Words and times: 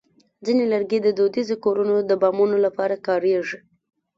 ځینې 0.45 0.63
لرګي 0.73 0.99
د 1.01 1.07
دودیزو 1.17 1.55
کورونو 1.65 1.95
د 2.09 2.11
بامونو 2.21 2.57
لپاره 2.65 2.95
کارېږي. 3.07 3.59